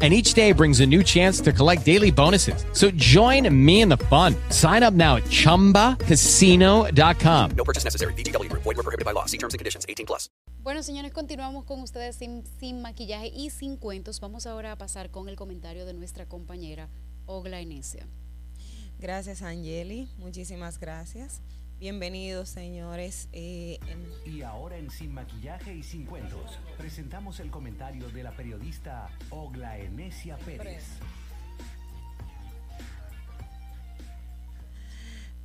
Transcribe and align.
and 0.00 0.14
each 0.14 0.34
day 0.34 0.52
brings 0.52 0.78
a 0.78 0.86
new 0.86 1.02
chance 1.02 1.40
to 1.40 1.52
collect 1.52 1.84
daily 1.84 2.12
bonuses. 2.12 2.64
So 2.72 2.92
join 2.92 3.52
me 3.52 3.80
in 3.80 3.88
the 3.88 3.98
fun. 4.06 4.36
Sign 4.50 4.84
up 4.84 4.94
now 4.94 5.16
at 5.16 5.24
ChumbaCasino.com. 5.24 7.50
No 7.56 7.64
purchase 7.64 7.82
necessary. 7.82 8.14
BGW. 8.14 8.48
Void 8.52 8.64
were 8.64 8.74
prohibited 8.74 9.04
by 9.04 9.10
law. 9.10 9.24
See 9.26 9.38
terms 9.38 9.54
and 9.54 9.58
conditions. 9.58 9.84
18 9.88 10.06
plus. 10.06 10.30
Bueno, 10.62 10.82
señores, 10.82 11.12
continuamos 11.12 11.64
con 11.64 11.80
ustedes 11.80 12.16
sin, 12.16 12.44
sin 12.60 12.82
maquillaje 12.82 13.28
y 13.28 13.50
sin 13.50 13.76
cuentos. 13.76 14.20
Vamos 14.20 14.46
ahora 14.46 14.72
a 14.72 14.76
pasar 14.76 15.10
con 15.10 15.28
el 15.28 15.36
comentario 15.36 15.86
de 15.86 15.94
nuestra 15.94 16.26
compañera 16.26 16.88
Ogla 17.26 17.60
Enesia. 17.60 18.06
Gracias, 18.98 19.42
Angeli. 19.42 20.08
Muchísimas 20.18 20.78
gracias. 20.78 21.40
Bienvenidos, 21.80 22.48
señores. 22.48 23.28
Eh, 23.32 23.78
en- 23.86 24.32
Y 24.34 24.42
ahora 24.42 24.76
en 24.76 24.90
Sin 24.90 25.12
Maquillaje 25.14 25.74
y 25.74 25.82
Sin 25.84 26.06
Cuentos, 26.06 26.58
presentamos 26.76 27.38
el 27.38 27.50
comentario 27.50 28.08
de 28.10 28.22
la 28.24 28.32
periodista 28.32 29.08
Ogla 29.30 29.78
Enesia 29.78 30.36
Pérez. 30.38 30.84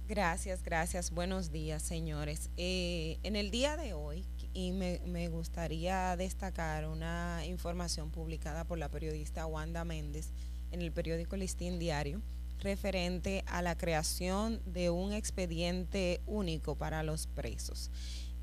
Gracias, 0.07 0.63
gracias. 0.63 1.11
Buenos 1.11 1.51
días, 1.51 1.81
señores. 1.83 2.49
Eh, 2.57 3.20
en 3.23 3.35
el 3.35 3.51
día 3.51 3.77
de 3.77 3.93
hoy, 3.93 4.25
y 4.53 4.71
me, 4.71 5.01
me 5.05 5.27
gustaría 5.29 6.17
destacar 6.17 6.87
una 6.87 7.43
información 7.45 8.09
publicada 8.09 8.65
por 8.65 8.77
la 8.79 8.90
periodista 8.90 9.45
Wanda 9.45 9.85
Méndez 9.85 10.31
en 10.71 10.81
el 10.81 10.91
periódico 10.91 11.37
Listín 11.37 11.77
Diario 11.79 12.21
referente 12.63 13.43
a 13.47 13.61
la 13.61 13.77
creación 13.77 14.61
de 14.65 14.89
un 14.89 15.13
expediente 15.13 16.21
único 16.25 16.75
para 16.75 17.03
los 17.03 17.27
presos. 17.27 17.91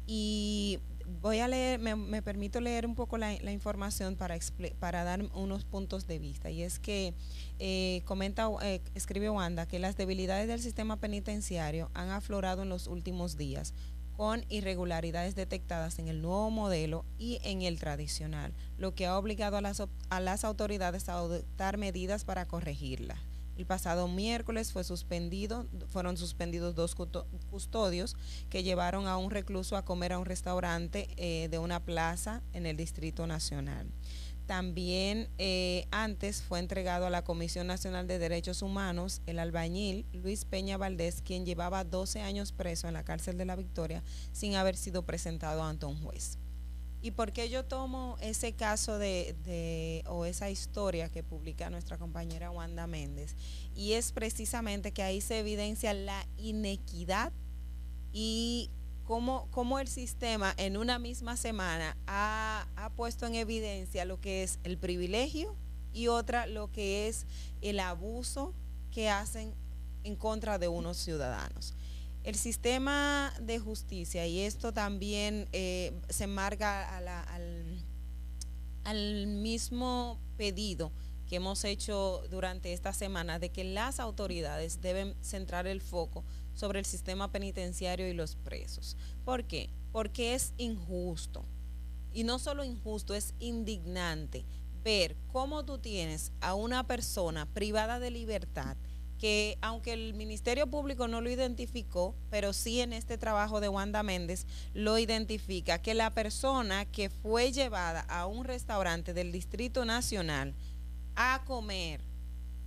Y 0.06 0.78
voy 1.20 1.40
a 1.40 1.48
leer, 1.48 1.78
me, 1.78 2.22
permito 2.22 2.60
leer 2.60 2.86
un 2.86 2.94
poco 2.94 3.18
la, 3.18 3.34
información 3.52 4.16
para, 4.16 4.36
para 4.78 5.04
dar 5.04 5.22
unos 5.34 5.64
puntos 5.64 6.06
de 6.06 6.18
vista. 6.18 6.50
Y 6.50 6.62
es 6.62 6.78
que 6.78 7.14
eh, 7.58 8.02
comenta, 8.04 8.48
eh, 8.62 8.80
escribe 8.94 9.30
Wanda, 9.30 9.66
que 9.66 9.78
las 9.78 9.96
debilidades 9.96 10.48
del 10.48 10.60
sistema 10.60 10.96
penitenciario 10.98 11.90
han 11.94 12.10
aflorado 12.10 12.62
en 12.62 12.68
los 12.68 12.86
últimos 12.86 13.36
días 13.36 13.74
con 14.16 14.44
irregularidades 14.50 15.34
detectadas 15.34 15.98
en 15.98 16.08
el 16.08 16.20
nuevo 16.20 16.50
modelo 16.50 17.06
y 17.18 17.40
en 17.42 17.62
el 17.62 17.78
tradicional, 17.78 18.52
lo 18.76 18.94
que 18.94 19.06
ha 19.06 19.16
obligado 19.16 19.56
a 19.56 19.62
las, 19.62 19.82
a 20.10 20.20
las 20.20 20.44
autoridades 20.44 21.08
a 21.08 21.14
adoptar 21.14 21.78
medidas 21.78 22.24
para 22.24 22.46
corregirla. 22.46 23.16
El 23.60 23.66
pasado 23.66 24.08
miércoles 24.08 24.72
fue 24.72 24.84
suspendido, 24.84 25.66
fueron 25.88 26.16
suspendidos 26.16 26.74
dos 26.74 26.96
custo- 26.96 27.26
custodios 27.50 28.16
que 28.48 28.62
llevaron 28.62 29.06
a 29.06 29.18
un 29.18 29.30
recluso 29.30 29.76
a 29.76 29.84
comer 29.84 30.14
a 30.14 30.18
un 30.18 30.24
restaurante 30.24 31.08
eh, 31.18 31.48
de 31.50 31.58
una 31.58 31.84
plaza 31.84 32.42
en 32.54 32.64
el 32.64 32.78
Distrito 32.78 33.26
Nacional. 33.26 33.86
También 34.46 35.28
eh, 35.36 35.86
antes 35.90 36.40
fue 36.40 36.58
entregado 36.58 37.04
a 37.04 37.10
la 37.10 37.22
Comisión 37.22 37.66
Nacional 37.66 38.06
de 38.06 38.18
Derechos 38.18 38.62
Humanos 38.62 39.20
el 39.26 39.38
albañil 39.38 40.06
Luis 40.14 40.46
Peña 40.46 40.78
Valdés, 40.78 41.20
quien 41.20 41.44
llevaba 41.44 41.84
12 41.84 42.22
años 42.22 42.52
preso 42.52 42.88
en 42.88 42.94
la 42.94 43.04
cárcel 43.04 43.36
de 43.36 43.44
la 43.44 43.56
Victoria 43.56 44.02
sin 44.32 44.54
haber 44.54 44.74
sido 44.74 45.04
presentado 45.04 45.62
ante 45.64 45.84
un 45.84 46.02
juez. 46.02 46.38
¿Y 47.02 47.12
por 47.12 47.32
qué 47.32 47.48
yo 47.48 47.64
tomo 47.64 48.16
ese 48.20 48.52
caso 48.52 48.98
de, 48.98 50.04
o 50.06 50.26
esa 50.26 50.50
historia 50.50 51.08
que 51.08 51.22
publica 51.22 51.70
nuestra 51.70 51.96
compañera 51.96 52.50
Wanda 52.50 52.86
Méndez? 52.86 53.36
Y 53.74 53.92
es 53.92 54.12
precisamente 54.12 54.92
que 54.92 55.02
ahí 55.02 55.20
se 55.22 55.38
evidencia 55.38 55.94
la 55.94 56.26
inequidad 56.36 57.32
y 58.12 58.70
cómo, 59.04 59.48
cómo 59.50 59.78
el 59.78 59.88
sistema 59.88 60.52
en 60.58 60.76
una 60.76 60.98
misma 60.98 61.38
semana 61.38 61.96
ha, 62.06 62.68
ha 62.76 62.90
puesto 62.90 63.26
en 63.26 63.34
evidencia 63.34 64.04
lo 64.04 64.20
que 64.20 64.42
es 64.42 64.58
el 64.62 64.76
privilegio 64.76 65.56
y 65.94 66.08
otra 66.08 66.46
lo 66.46 66.70
que 66.70 67.08
es 67.08 67.26
el 67.62 67.80
abuso 67.80 68.54
que 68.90 69.08
hacen 69.08 69.54
en 70.04 70.16
contra 70.16 70.58
de 70.58 70.68
unos 70.68 70.98
ciudadanos. 70.98 71.74
El 72.22 72.34
sistema 72.34 73.32
de 73.40 73.58
justicia, 73.58 74.26
y 74.26 74.40
esto 74.40 74.72
también 74.72 75.48
eh, 75.52 75.92
se 76.10 76.26
marca 76.26 76.96
a 76.96 77.00
la- 77.00 77.22
al, 77.22 77.82
al 78.84 79.26
mismo 79.26 80.18
pedido 80.36 80.92
que 81.26 81.36
hemos 81.36 81.64
hecho 81.64 82.22
durante 82.30 82.72
esta 82.72 82.92
semana 82.92 83.38
de 83.38 83.50
que 83.50 83.64
las 83.64 84.00
autoridades 84.00 84.80
deben 84.80 85.14
centrar 85.22 85.66
el 85.66 85.80
foco 85.80 86.24
sobre 86.54 86.80
el 86.80 86.84
sistema 86.84 87.30
penitenciario 87.30 88.08
y 88.08 88.12
los 88.12 88.34
presos. 88.36 88.96
¿Por 89.24 89.44
qué? 89.44 89.70
Porque 89.92 90.34
es 90.34 90.52
injusto. 90.58 91.44
Y 92.12 92.24
no 92.24 92.38
solo 92.38 92.64
injusto, 92.64 93.14
es 93.14 93.32
indignante 93.38 94.44
ver 94.82 95.16
cómo 95.32 95.64
tú 95.64 95.78
tienes 95.78 96.32
a 96.40 96.54
una 96.54 96.86
persona 96.86 97.46
privada 97.46 97.98
de 98.00 98.10
libertad 98.10 98.76
que 99.20 99.58
aunque 99.60 99.92
el 99.92 100.14
Ministerio 100.14 100.66
Público 100.66 101.06
no 101.06 101.20
lo 101.20 101.30
identificó, 101.30 102.14
pero 102.30 102.54
sí 102.54 102.80
en 102.80 102.94
este 102.94 103.18
trabajo 103.18 103.60
de 103.60 103.68
Wanda 103.68 104.02
Méndez 104.02 104.46
lo 104.72 104.98
identifica, 104.98 105.80
que 105.82 105.92
la 105.94 106.10
persona 106.10 106.86
que 106.86 107.10
fue 107.10 107.52
llevada 107.52 108.00
a 108.08 108.26
un 108.26 108.44
restaurante 108.46 109.12
del 109.12 109.30
Distrito 109.30 109.84
Nacional 109.84 110.54
a 111.16 111.42
comer 111.44 112.00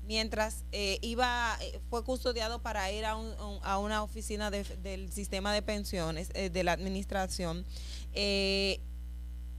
mientras 0.06 0.63
eh, 0.74 1.00
iba 1.02 1.58
eh, 1.62 1.80
fue 1.90 2.03
custodiado 2.03 2.62
para 2.62 2.92
ir 2.92 3.06
a, 3.06 3.16
un- 3.16 3.34
a 3.63 3.80
una 3.80 4.03
oficina 4.03 4.52
de- 4.52 4.63
del 4.84 5.12
sistema 5.12 5.53
de 5.53 5.62
pensiones 5.63 6.30
eh, 6.36 6.50
de 6.52 6.63
la 6.63 6.74
administración 6.74 7.66
eh, 8.13 8.80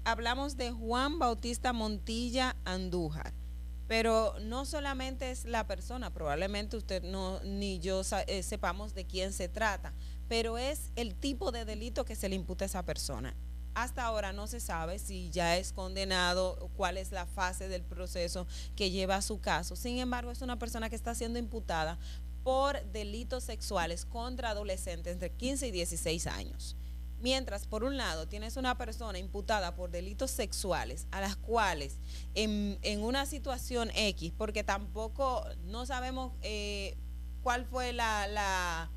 hablamos 0.04 0.56
de 0.56 0.70
Juan 0.70 1.18
Bautista 1.18 1.72
Montilla 1.72 2.54
Andújar 2.64 3.32
pero 3.86 4.34
no 4.40 4.64
solamente 4.64 5.30
es 5.30 5.44
la 5.44 5.66
persona, 5.66 6.12
probablemente 6.12 6.76
usted 6.76 7.02
no 7.02 7.40
ni 7.44 7.80
yo 7.80 8.02
eh, 8.26 8.42
sepamos 8.42 8.94
de 8.94 9.04
quién 9.04 9.32
se 9.32 9.48
trata, 9.48 9.92
pero 10.28 10.58
es 10.58 10.90
el 10.96 11.14
tipo 11.14 11.52
de 11.52 11.64
delito 11.64 12.04
que 12.04 12.16
se 12.16 12.28
le 12.28 12.36
imputa 12.36 12.64
a 12.64 12.66
esa 12.66 12.82
persona. 12.84 13.34
Hasta 13.74 14.04
ahora 14.04 14.32
no 14.32 14.46
se 14.46 14.60
sabe 14.60 15.00
si 15.00 15.30
ya 15.30 15.56
es 15.56 15.72
condenado, 15.72 16.70
cuál 16.76 16.96
es 16.96 17.10
la 17.10 17.26
fase 17.26 17.68
del 17.68 17.82
proceso 17.82 18.46
que 18.76 18.90
lleva 18.90 19.16
a 19.16 19.22
su 19.22 19.40
caso. 19.40 19.74
Sin 19.74 19.98
embargo, 19.98 20.30
es 20.30 20.42
una 20.42 20.58
persona 20.60 20.88
que 20.88 20.96
está 20.96 21.14
siendo 21.14 21.40
imputada 21.40 21.98
por 22.44 22.84
delitos 22.92 23.42
sexuales 23.42 24.04
contra 24.04 24.50
adolescentes 24.50 25.12
entre 25.12 25.30
15 25.32 25.68
y 25.68 25.70
16 25.72 26.26
años. 26.28 26.76
Mientras, 27.24 27.66
por 27.66 27.84
un 27.84 27.96
lado, 27.96 28.28
tienes 28.28 28.58
una 28.58 28.76
persona 28.76 29.18
imputada 29.18 29.74
por 29.74 29.90
delitos 29.90 30.30
sexuales 30.30 31.06
a 31.10 31.22
las 31.22 31.36
cuales 31.36 31.96
en, 32.34 32.78
en 32.82 33.02
una 33.02 33.24
situación 33.24 33.90
X, 33.94 34.30
porque 34.36 34.62
tampoco 34.62 35.42
no 35.64 35.86
sabemos 35.86 36.34
eh, 36.42 36.98
cuál 37.42 37.64
fue 37.64 37.94
la, 37.94 38.26
la, 38.26 38.90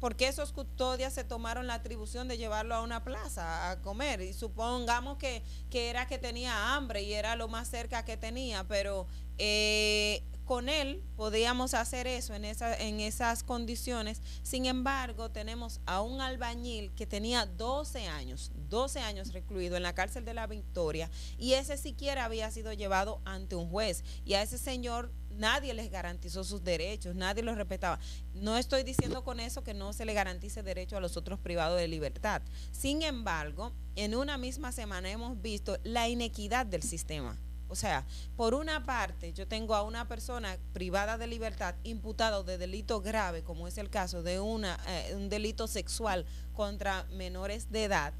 por 0.00 0.16
qué 0.16 0.26
esos 0.26 0.50
custodias 0.52 1.12
se 1.12 1.22
tomaron 1.22 1.68
la 1.68 1.74
atribución 1.74 2.26
de 2.26 2.36
llevarlo 2.36 2.74
a 2.74 2.82
una 2.82 3.04
plaza 3.04 3.70
a 3.70 3.80
comer. 3.80 4.22
Y 4.22 4.32
supongamos 4.32 5.18
que, 5.18 5.44
que 5.70 5.88
era 5.88 6.08
que 6.08 6.18
tenía 6.18 6.74
hambre 6.74 7.02
y 7.04 7.12
era 7.12 7.36
lo 7.36 7.46
más 7.46 7.68
cerca 7.68 8.04
que 8.04 8.16
tenía, 8.16 8.66
pero 8.66 9.06
eh, 9.38 10.24
con 10.44 10.68
él 10.68 11.02
podíamos 11.16 11.74
hacer 11.74 12.06
eso 12.06 12.34
en, 12.34 12.44
esa, 12.44 12.76
en 12.76 13.00
esas 13.00 13.42
condiciones. 13.42 14.20
Sin 14.42 14.66
embargo, 14.66 15.30
tenemos 15.30 15.80
a 15.86 16.02
un 16.02 16.20
albañil 16.20 16.92
que 16.94 17.06
tenía 17.06 17.46
12 17.46 18.06
años, 18.06 18.50
12 18.68 19.00
años 19.00 19.32
recluido 19.32 19.76
en 19.76 19.82
la 19.82 19.94
cárcel 19.94 20.24
de 20.24 20.34
la 20.34 20.46
Victoria 20.46 21.10
y 21.38 21.54
ese 21.54 21.76
siquiera 21.76 22.24
había 22.24 22.50
sido 22.50 22.72
llevado 22.72 23.20
ante 23.24 23.56
un 23.56 23.70
juez 23.70 24.04
y 24.24 24.34
a 24.34 24.42
ese 24.42 24.58
señor 24.58 25.12
nadie 25.30 25.74
les 25.74 25.90
garantizó 25.90 26.44
sus 26.44 26.62
derechos, 26.62 27.14
nadie 27.14 27.42
los 27.42 27.56
respetaba. 27.56 27.98
No 28.34 28.56
estoy 28.56 28.82
diciendo 28.82 29.24
con 29.24 29.40
eso 29.40 29.62
que 29.62 29.74
no 29.74 29.92
se 29.92 30.04
le 30.04 30.14
garantice 30.14 30.62
derecho 30.62 30.96
a 30.96 31.00
los 31.00 31.16
otros 31.16 31.38
privados 31.38 31.78
de 31.78 31.88
libertad. 31.88 32.42
Sin 32.70 33.02
embargo, 33.02 33.72
en 33.96 34.14
una 34.14 34.38
misma 34.38 34.72
semana 34.72 35.10
hemos 35.10 35.40
visto 35.40 35.78
la 35.84 36.08
inequidad 36.08 36.66
del 36.66 36.82
sistema. 36.82 37.38
O 37.72 37.74
sea, 37.74 38.04
por 38.36 38.52
una 38.52 38.84
parte, 38.84 39.32
yo 39.32 39.48
tengo 39.48 39.74
a 39.74 39.82
una 39.82 40.06
persona 40.06 40.58
privada 40.74 41.16
de 41.16 41.26
libertad 41.26 41.74
imputada 41.84 42.42
de 42.42 42.58
delito 42.58 43.00
grave, 43.00 43.42
como 43.42 43.66
es 43.66 43.78
el 43.78 43.88
caso 43.88 44.22
de 44.22 44.40
una, 44.40 44.78
eh, 44.86 45.14
un 45.16 45.30
delito 45.30 45.66
sexual 45.66 46.26
contra 46.52 47.04
menores 47.04 47.72
de 47.72 47.84
edad, 47.84 48.12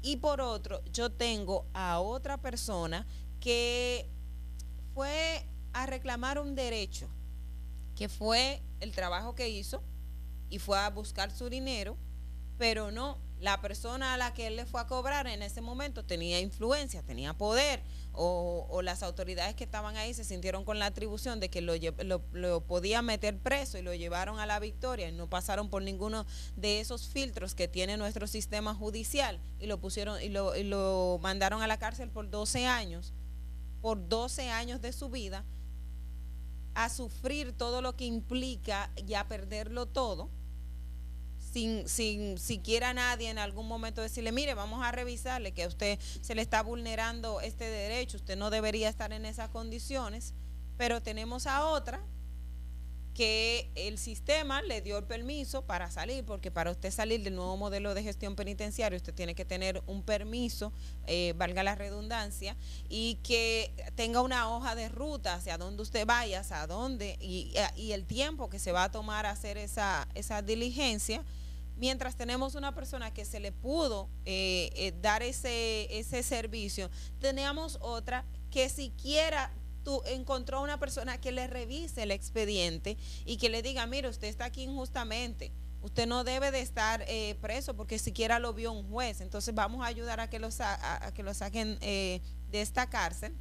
y 0.00 0.18
por 0.18 0.40
otro, 0.40 0.80
yo 0.92 1.10
tengo 1.10 1.66
a 1.74 1.98
otra 1.98 2.36
persona 2.40 3.04
que 3.40 4.08
fue 4.94 5.44
a 5.72 5.86
reclamar 5.86 6.38
un 6.38 6.54
derecho, 6.54 7.08
que 7.96 8.08
fue 8.08 8.62
el 8.78 8.92
trabajo 8.92 9.34
que 9.34 9.48
hizo 9.48 9.82
y 10.50 10.60
fue 10.60 10.78
a 10.78 10.88
buscar 10.90 11.32
su 11.32 11.50
dinero, 11.50 11.96
pero 12.58 12.92
no, 12.92 13.18
la 13.40 13.60
persona 13.60 14.14
a 14.14 14.16
la 14.16 14.34
que 14.34 14.48
él 14.48 14.56
le 14.56 14.66
fue 14.66 14.80
a 14.80 14.86
cobrar 14.86 15.26
en 15.26 15.42
ese 15.42 15.60
momento 15.60 16.04
tenía 16.04 16.40
influencia, 16.40 17.02
tenía 17.02 17.34
poder, 17.34 17.82
o, 18.12 18.80
las 18.82 19.02
autoridades 19.02 19.54
que 19.54 19.64
estaban 19.64 19.96
ahí 19.96 20.14
se 20.14 20.24
sintieron 20.24 20.64
con 20.64 20.78
la 20.78 20.86
atribución 20.86 21.40
de 21.40 21.50
que 21.50 21.60
lo, 21.60 21.74
lo, 22.04 22.22
lo 22.32 22.60
podían 22.62 23.04
meter 23.04 23.38
preso 23.38 23.78
y 23.78 23.82
lo 23.82 23.94
llevaron 23.94 24.40
a 24.40 24.46
la 24.46 24.58
victoria 24.58 25.08
y 25.08 25.12
no 25.12 25.28
pasaron 25.28 25.68
por 25.68 25.82
ninguno 25.82 26.26
de 26.56 26.80
esos 26.80 27.08
filtros 27.08 27.54
que 27.54 27.68
tiene 27.68 27.96
nuestro 27.96 28.26
sistema 28.26 28.74
judicial 28.74 29.40
y 29.60 29.66
lo 29.66 29.78
pusieron 29.78 30.20
y 30.20 30.30
lo, 30.30 30.56
y 30.56 30.64
lo 30.64 31.18
mandaron 31.22 31.62
a 31.62 31.66
la 31.66 31.78
cárcel 31.78 32.10
por 32.10 32.28
12 32.28 32.66
años, 32.66 33.12
por 33.80 34.08
12 34.08 34.50
años 34.50 34.80
de 34.80 34.92
su 34.92 35.10
vida, 35.10 35.44
a 36.74 36.88
sufrir 36.88 37.52
todo 37.52 37.82
lo 37.82 37.96
que 37.96 38.04
implica 38.04 38.90
y 38.96 39.14
a 39.14 39.28
perderlo 39.28 39.86
todo 39.86 40.30
sin, 41.52 41.88
sin 41.88 42.38
siquiera 42.38 42.92
nadie 42.94 43.30
en 43.30 43.38
algún 43.38 43.66
momento 43.66 44.02
decirle, 44.02 44.32
mire, 44.32 44.54
vamos 44.54 44.84
a 44.84 44.92
revisarle 44.92 45.52
que 45.52 45.64
a 45.64 45.68
usted 45.68 45.98
se 46.20 46.34
le 46.34 46.42
está 46.42 46.62
vulnerando 46.62 47.40
este 47.40 47.64
derecho, 47.64 48.16
usted 48.18 48.36
no 48.36 48.50
debería 48.50 48.88
estar 48.88 49.12
en 49.12 49.24
esas 49.24 49.48
condiciones, 49.48 50.34
pero 50.76 51.02
tenemos 51.02 51.46
a 51.46 51.66
otra 51.66 52.00
que 53.18 53.68
el 53.74 53.98
sistema 53.98 54.62
le 54.62 54.80
dio 54.80 54.96
el 54.96 55.02
permiso 55.02 55.62
para 55.62 55.90
salir, 55.90 56.24
porque 56.24 56.52
para 56.52 56.70
usted 56.70 56.92
salir 56.92 57.20
del 57.24 57.34
nuevo 57.34 57.56
modelo 57.56 57.92
de 57.92 58.04
gestión 58.04 58.36
penitenciaria, 58.36 58.96
usted 58.96 59.12
tiene 59.12 59.34
que 59.34 59.44
tener 59.44 59.82
un 59.88 60.04
permiso, 60.04 60.72
eh, 61.08 61.34
valga 61.36 61.64
la 61.64 61.74
redundancia, 61.74 62.56
y 62.88 63.16
que 63.24 63.72
tenga 63.96 64.20
una 64.20 64.48
hoja 64.54 64.76
de 64.76 64.88
ruta 64.88 65.34
hacia 65.34 65.58
dónde 65.58 65.82
usted 65.82 66.06
vaya, 66.06 66.38
hacia 66.42 66.64
dónde, 66.68 67.18
y, 67.20 67.52
y 67.74 67.90
el 67.90 68.04
tiempo 68.04 68.48
que 68.48 68.60
se 68.60 68.70
va 68.70 68.84
a 68.84 68.92
tomar 68.92 69.26
hacer 69.26 69.58
esa, 69.58 70.06
esa 70.14 70.40
diligencia. 70.40 71.24
Mientras 71.76 72.14
tenemos 72.14 72.54
una 72.54 72.72
persona 72.72 73.12
que 73.12 73.24
se 73.24 73.40
le 73.40 73.50
pudo 73.50 74.08
eh, 74.26 74.70
eh, 74.76 74.94
dar 75.02 75.24
ese, 75.24 75.88
ese 75.98 76.22
servicio, 76.22 76.88
teníamos 77.18 77.78
otra 77.80 78.24
que 78.52 78.68
siquiera 78.68 79.50
tú 79.84 80.02
encontró 80.06 80.62
una 80.62 80.78
persona 80.78 81.20
que 81.20 81.32
le 81.32 81.46
revise 81.46 82.02
el 82.02 82.10
expediente 82.10 82.96
y 83.24 83.36
que 83.36 83.48
le 83.48 83.62
diga, 83.62 83.86
mire, 83.86 84.08
usted 84.08 84.28
está 84.28 84.46
aquí 84.46 84.62
injustamente. 84.62 85.52
Usted 85.80 86.06
no 86.06 86.24
debe 86.24 86.50
de 86.50 86.60
estar 86.60 87.04
eh, 87.06 87.36
preso 87.40 87.74
porque 87.76 87.98
siquiera 87.98 88.38
lo 88.38 88.52
vio 88.52 88.72
un 88.72 88.88
juez. 88.90 89.20
Entonces 89.20 89.54
vamos 89.54 89.84
a 89.84 89.86
ayudar 89.86 90.20
a 90.20 90.28
que 90.28 90.38
lo, 90.38 90.48
a, 90.58 91.12
que 91.14 91.22
lo 91.22 91.32
saquen 91.34 91.78
de 91.78 92.20
esta 92.52 92.90
cárcel 92.90 93.36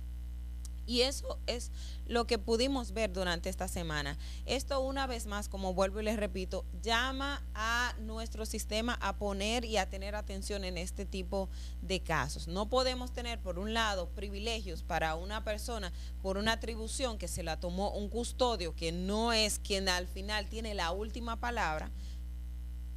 y 0.88 1.01
eso 1.01 1.38
es 1.45 1.72
lo 2.07 2.25
que 2.25 2.39
pudimos 2.39 2.94
ver 2.94 3.12
durante 3.12 3.50
esta 3.50 3.68
semana. 3.68 4.18
Esto 4.45 4.80
una 4.80 5.06
vez 5.06 5.28
más, 5.28 5.50
como 5.50 5.74
vuelvo 5.74 6.00
y 6.00 6.04
les 6.04 6.18
repito, 6.18 6.66
llama 6.81 7.44
a 7.54 7.94
nuestro 8.00 8.45
sistema 8.45 8.98
a 9.01 9.18
poner 9.18 9.66
y 9.66 9.78
a 9.78 9.89
tener 9.89 10.16
atención 10.16 10.63
en 10.63 10.78
este 10.78 11.06
tipo 11.06 11.50
de 11.81 12.00
casos. 12.00 12.48
No 12.48 12.69
podemos 12.69 13.12
tener, 13.12 13.42
por 13.42 13.60
un 13.60 13.74
lado, 13.74 14.10
privilegios 14.10 14.81
para 14.81 15.16
una 15.16 15.44
persona 15.44 15.92
por 16.22 16.38
una 16.38 16.54
atribución 16.54 17.18
que 17.18 17.28
se 17.28 17.44
la 17.44 17.60
tomó 17.60 17.92
un 17.92 18.10
custodio, 18.10 18.75
que 18.75 18.92
no 18.92 19.34
es 19.34 19.60
quien 19.60 19.89
al 19.89 20.07
final 20.07 20.48
tiene 20.48 20.74
la 20.74 20.92
última 20.92 21.39
palabra, 21.39 21.92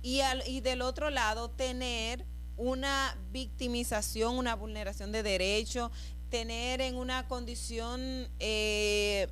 y, 0.03 0.21
al, 0.21 0.47
y 0.47 0.61
del 0.61 0.81
otro 0.81 1.11
lado 1.11 1.51
tener 1.51 2.25
una 2.57 3.17
victimización, 3.31 4.37
una 4.37 4.55
vulneración 4.55 5.13
de 5.13 5.23
derechos, 5.23 5.91
tener 6.31 6.81
en 6.81 6.97
una 6.97 7.27
condición 7.29 8.29
eh, 8.39 9.29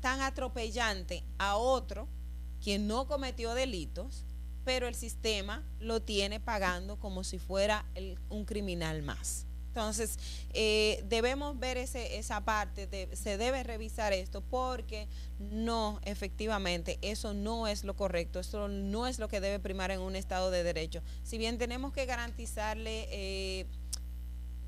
tan 0.00 0.20
atropellante 0.20 1.24
a 1.38 1.56
otro 1.56 2.08
quien 2.62 2.86
no 2.86 3.06
cometió 3.06 3.54
delitos, 3.54 4.24
pero 4.64 4.88
el 4.88 4.94
sistema 4.94 5.64
lo 5.78 6.02
tiene 6.02 6.40
pagando 6.40 6.98
como 6.98 7.22
si 7.22 7.38
fuera 7.38 7.86
un 8.28 8.44
criminal 8.44 9.02
más. 9.02 9.46
Entonces, 9.68 10.18
eh, 10.54 11.04
debemos 11.06 11.58
ver 11.58 11.76
ese, 11.76 12.16
esa 12.16 12.44
parte, 12.46 12.88
se 13.14 13.36
debe 13.36 13.62
revisar 13.62 14.14
esto 14.14 14.40
porque 14.40 15.06
no, 15.38 16.00
efectivamente, 16.02 16.98
eso 17.02 17.34
no 17.34 17.68
es 17.68 17.84
lo 17.84 17.94
correcto, 17.94 18.40
eso 18.40 18.68
no 18.68 19.06
es 19.06 19.18
lo 19.18 19.28
que 19.28 19.38
debe 19.38 19.58
primar 19.58 19.90
en 19.90 20.00
un 20.00 20.16
Estado 20.16 20.50
de 20.50 20.62
Derecho. 20.62 21.02
Si 21.22 21.36
bien 21.36 21.58
tenemos 21.58 21.92
que 21.92 22.06
garantizarle... 22.06 23.06
Eh, 23.10 23.66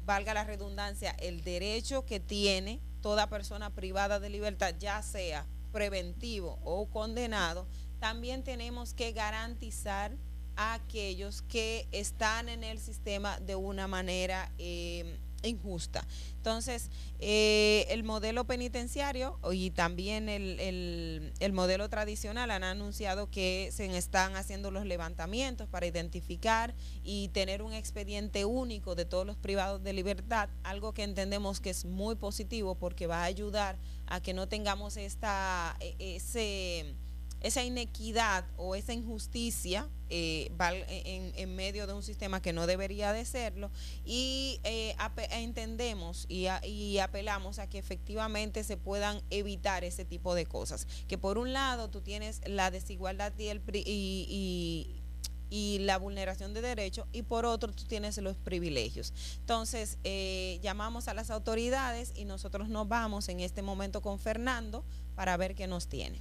valga 0.08 0.32
la 0.32 0.44
redundancia, 0.44 1.10
el 1.20 1.44
derecho 1.44 2.06
que 2.06 2.18
tiene 2.18 2.80
toda 3.02 3.28
persona 3.28 3.68
privada 3.74 4.18
de 4.18 4.30
libertad, 4.30 4.74
ya 4.78 5.02
sea 5.02 5.46
preventivo 5.70 6.58
o 6.64 6.88
condenado, 6.88 7.66
también 8.00 8.42
tenemos 8.42 8.94
que 8.94 9.12
garantizar 9.12 10.16
a 10.56 10.72
aquellos 10.72 11.42
que 11.42 11.86
están 11.92 12.48
en 12.48 12.64
el 12.64 12.78
sistema 12.78 13.38
de 13.40 13.54
una 13.54 13.86
manera 13.86 14.50
eh, 14.56 15.20
injusta. 15.42 16.06
Entonces, 16.36 16.90
eh, 17.20 17.86
el 17.90 18.04
modelo 18.04 18.44
penitenciario 18.44 19.38
y 19.52 19.70
también 19.70 20.28
el, 20.28 21.32
el, 21.38 21.52
modelo 21.52 21.88
tradicional 21.88 22.50
han 22.50 22.64
anunciado 22.64 23.30
que 23.30 23.70
se 23.72 23.96
están 23.96 24.36
haciendo 24.36 24.70
los 24.70 24.86
levantamientos 24.86 25.68
para 25.68 25.86
identificar 25.86 26.74
y 27.02 27.28
tener 27.28 27.62
un 27.62 27.72
expediente 27.72 28.44
único 28.44 28.94
de 28.94 29.04
todos 29.04 29.26
los 29.26 29.36
privados 29.36 29.82
de 29.82 29.92
libertad, 29.92 30.48
algo 30.62 30.92
que 30.92 31.02
entendemos 31.02 31.60
que 31.60 31.70
es 31.70 31.84
muy 31.84 32.14
positivo 32.14 32.74
porque 32.74 33.06
va 33.06 33.22
a 33.22 33.24
ayudar 33.24 33.78
a 34.06 34.20
que 34.20 34.34
no 34.34 34.48
tengamos 34.48 34.96
esta, 34.96 35.76
e, 35.80 35.96
ese 36.16 36.94
esa 37.40 37.62
inequidad 37.62 38.44
o 38.56 38.74
esa 38.74 38.92
injusticia 38.92 39.88
eh, 40.10 40.50
en, 41.36 41.54
medio 41.54 41.86
de 41.86 41.92
un 41.92 42.02
sistema 42.02 42.40
que 42.40 42.52
no 42.52 42.66
debería 42.66 43.12
de 43.12 43.24
serlo 43.24 43.70
y 44.04 44.60
eh, 44.64 44.96
entendemos 45.30 46.26
y, 46.28 46.98
apelamos 46.98 47.58
a 47.58 47.68
que 47.68 47.78
efectivamente 47.78 48.64
se 48.64 48.76
puedan 48.76 49.20
evitar 49.30 49.84
ese 49.84 50.04
tipo 50.04 50.34
de 50.34 50.46
cosas. 50.46 50.86
Que 51.06 51.18
por 51.18 51.38
un 51.38 51.52
lado 51.52 51.90
tú 51.90 52.00
tienes 52.00 52.40
la 52.46 52.70
desigualdad 52.70 53.32
y, 53.38 53.48
el, 53.48 53.62
y, 53.74 54.98
y 55.50 55.78
la 55.80 55.98
vulneración 55.98 56.54
de 56.54 56.60
derechos 56.60 57.06
y 57.12 57.22
por 57.22 57.46
otro 57.46 57.72
tú 57.72 57.84
tienes 57.84 58.18
los 58.18 58.36
privilegios. 58.36 59.12
Entonces, 59.40 59.98
eh, 60.04 60.58
llamamos 60.62 61.08
a 61.08 61.14
las 61.14 61.30
autoridades 61.30 62.12
y 62.14 62.24
nosotros 62.24 62.68
nos 62.68 62.88
vamos 62.88 63.28
en 63.28 63.40
este 63.40 63.62
momento 63.62 64.00
con 64.02 64.18
Fernando 64.18 64.84
para 65.14 65.36
ver 65.36 65.54
qué 65.54 65.66
nos 65.66 65.88
tiene. 65.88 66.20